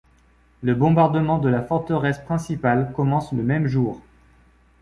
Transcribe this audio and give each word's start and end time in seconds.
Le 0.63 0.73
bombardement 0.73 1.37
de 1.37 1.47
la 1.47 1.61
forteresse 1.61 2.17
principale 2.23 2.91
commence 2.95 3.33
le 3.33 3.43
même 3.43 3.67
jour. 3.67 4.01